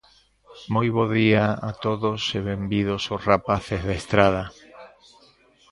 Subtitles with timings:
[0.73, 4.43] Moi bo día a todos e benvidos os rapaces da Estrada.